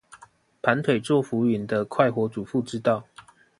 [0.63, 3.05] 盤腿坐浮雲的快活主婦之道